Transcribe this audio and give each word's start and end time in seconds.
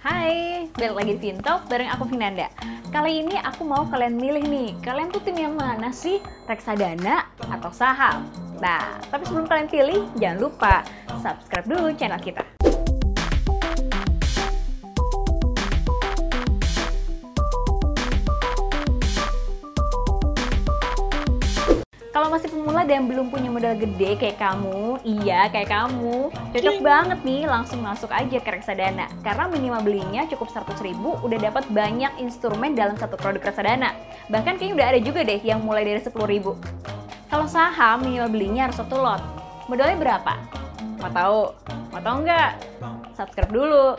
Hai, 0.00 0.64
balik 0.80 0.96
lagi 0.96 1.12
di 1.12 1.20
Fintalk 1.20 1.68
bareng 1.68 1.92
aku 1.92 2.08
Vinanda. 2.08 2.48
Kali 2.88 3.20
ini 3.20 3.36
aku 3.36 3.68
mau 3.68 3.84
kalian 3.84 4.16
milih 4.16 4.48
nih, 4.48 4.72
kalian 4.80 5.12
tuh 5.12 5.20
tim 5.20 5.36
yang 5.36 5.52
mana 5.52 5.92
sih? 5.92 6.24
Reksadana 6.48 7.28
atau 7.36 7.68
saham? 7.68 8.24
Nah, 8.64 8.96
tapi 9.12 9.28
sebelum 9.28 9.44
kalian 9.44 9.68
pilih, 9.68 10.08
jangan 10.16 10.38
lupa 10.40 10.88
subscribe 11.20 11.68
dulu 11.68 11.92
channel 12.00 12.16
kita. 12.16 12.40
Kalau 22.10 22.26
masih 22.26 22.50
pemula 22.50 22.82
dan 22.82 23.06
belum 23.06 23.30
punya 23.30 23.54
modal 23.54 23.78
gede 23.78 24.18
kayak 24.18 24.42
kamu, 24.42 24.98
iya 25.06 25.46
kayak 25.46 25.70
kamu, 25.70 26.34
cocok 26.50 26.82
banget 26.82 27.18
nih 27.22 27.46
langsung 27.46 27.86
masuk 27.86 28.10
aja 28.10 28.42
ke 28.42 28.50
reksadana. 28.50 29.06
Karena 29.22 29.46
minimal 29.46 29.78
belinya 29.86 30.26
cukup 30.26 30.50
100 30.50 30.74
ribu 30.82 31.14
udah 31.22 31.38
dapat 31.38 31.70
banyak 31.70 32.10
instrumen 32.18 32.74
dalam 32.74 32.98
satu 32.98 33.14
produk 33.14 33.38
reksadana. 33.38 33.94
Bahkan 34.26 34.58
kayaknya 34.58 34.74
udah 34.74 34.86
ada 34.90 35.00
juga 35.06 35.22
deh 35.22 35.38
yang 35.38 35.62
mulai 35.62 35.86
dari 35.86 36.02
10 36.02 36.10
ribu. 36.26 36.58
Kalau 37.30 37.46
saham 37.46 38.02
minimal 38.02 38.26
belinya 38.26 38.66
harus 38.66 38.82
satu 38.82 38.98
lot. 38.98 39.22
Modalnya 39.70 39.94
berapa? 39.94 40.34
Mau 40.98 41.14
tahu? 41.14 41.40
Mau 41.94 42.00
tahu 42.02 42.16
nggak? 42.26 42.50
Subscribe 43.14 43.54
dulu. 43.54 43.94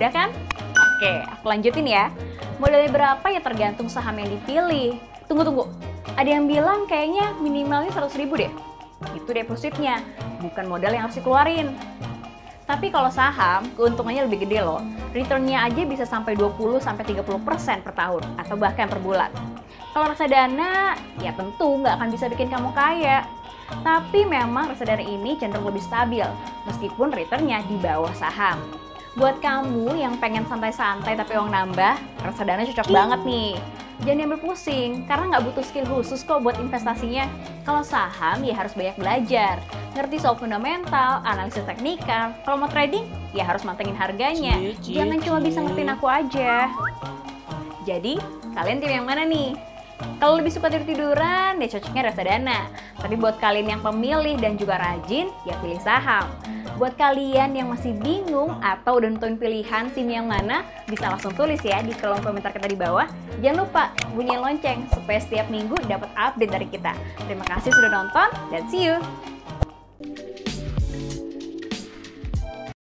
Udah 0.00 0.10
kan? 0.16 0.32
Oke, 0.72 1.12
aku 1.28 1.44
lanjutin 1.44 1.84
ya. 1.84 2.08
Modalnya 2.56 2.88
berapa 2.88 3.26
ya 3.28 3.44
tergantung 3.44 3.92
saham 3.92 4.16
yang 4.16 4.32
dipilih. 4.32 4.96
Tunggu, 5.28 5.44
tunggu. 5.44 5.68
Ada 6.14 6.30
yang 6.30 6.46
bilang 6.46 6.86
kayaknya 6.86 7.34
minimalnya 7.42 7.90
100 7.90 8.14
ribu 8.22 8.38
deh. 8.38 8.52
Itu 9.18 9.34
depositnya, 9.34 9.98
bukan 10.38 10.70
modal 10.70 10.94
yang 10.94 11.10
harus 11.10 11.18
dikeluarin. 11.18 11.74
Tapi 12.64 12.94
kalau 12.94 13.10
saham, 13.10 13.66
keuntungannya 13.74 14.30
lebih 14.30 14.46
gede 14.46 14.62
loh. 14.62 14.78
Returnnya 15.10 15.66
aja 15.66 15.82
bisa 15.82 16.06
sampai 16.06 16.38
20-30% 16.38 17.82
per 17.82 17.92
tahun, 17.98 18.22
atau 18.38 18.54
bahkan 18.54 18.86
per 18.86 19.02
bulan. 19.02 19.34
Kalau 19.90 20.06
reksadana, 20.14 20.94
ya 21.18 21.34
tentu 21.34 21.82
nggak 21.82 21.98
akan 21.98 22.08
bisa 22.14 22.30
bikin 22.30 22.46
kamu 22.46 22.70
kaya. 22.72 23.26
Tapi 23.82 24.22
memang 24.22 24.70
reksadana 24.70 25.02
ini 25.02 25.34
cenderung 25.34 25.66
lebih 25.66 25.82
stabil, 25.82 26.24
meskipun 26.70 27.10
returnnya 27.10 27.58
di 27.66 27.74
bawah 27.82 28.14
saham. 28.14 28.62
Buat 29.18 29.42
kamu 29.42 29.98
yang 29.98 30.14
pengen 30.22 30.46
santai-santai 30.46 31.18
tapi 31.18 31.34
uang 31.34 31.50
nambah, 31.50 31.98
reksadana 32.22 32.62
cocok 32.70 32.88
banget 32.88 33.20
nih. 33.26 33.58
Jangan 34.04 34.28
ambil 34.28 34.52
pusing, 34.52 35.00
karena 35.08 35.32
nggak 35.32 35.44
butuh 35.48 35.64
skill 35.64 35.88
khusus 35.88 36.20
kok 36.28 36.44
buat 36.44 36.60
investasinya. 36.60 37.24
Kalau 37.64 37.80
saham 37.80 38.44
ya 38.44 38.52
harus 38.52 38.76
banyak 38.76 39.00
belajar, 39.00 39.64
ngerti 39.96 40.20
soal 40.20 40.36
fundamental, 40.36 41.24
analisis 41.24 41.64
teknikal. 41.64 42.36
Kalau 42.44 42.60
mau 42.60 42.68
trading, 42.68 43.08
ya 43.32 43.48
harus 43.48 43.64
mantengin 43.64 43.96
harganya. 43.96 44.60
Jangan 44.84 45.24
cuma 45.24 45.40
bisa 45.40 45.64
ngertiin 45.64 45.90
aku 45.96 46.04
aja. 46.04 46.68
Jadi, 47.88 48.20
kalian 48.52 48.84
tim 48.84 48.92
yang 48.92 49.08
mana 49.08 49.24
nih? 49.24 49.56
Kalau 50.20 50.36
lebih 50.36 50.52
suka 50.52 50.68
tidur 50.68 50.84
tiduran, 50.84 51.56
ya 51.64 51.68
cocoknya 51.72 52.12
reksadana. 52.12 52.68
Tapi 53.00 53.16
buat 53.16 53.40
kalian 53.40 53.72
yang 53.72 53.80
pemilih 53.80 54.36
dan 54.36 54.60
juga 54.60 54.76
rajin, 54.84 55.32
ya 55.48 55.56
pilih 55.64 55.80
saham. 55.80 56.28
Buat 56.74 56.98
kalian 56.98 57.54
yang 57.54 57.70
masih 57.70 57.94
bingung 58.02 58.58
atau 58.58 58.98
udah 58.98 59.06
nentuin 59.06 59.38
pilihan 59.38 59.86
tim 59.94 60.10
yang 60.10 60.26
mana, 60.26 60.66
bisa 60.90 61.06
langsung 61.06 61.30
tulis 61.30 61.62
ya 61.62 61.78
di 61.86 61.94
kolom 61.94 62.18
komentar 62.18 62.50
kita 62.50 62.66
di 62.66 62.74
bawah. 62.74 63.06
Jangan 63.38 63.62
lupa 63.62 63.94
bunyiin 64.10 64.42
lonceng 64.42 64.90
supaya 64.90 65.22
setiap 65.22 65.46
minggu 65.54 65.78
dapat 65.86 66.10
update 66.18 66.50
dari 66.50 66.66
kita. 66.66 66.90
Terima 67.30 67.46
kasih 67.46 67.70
sudah 67.70 67.90
nonton 67.94 68.28
dan 68.50 68.62
see 68.66 68.90
you. 68.90 68.98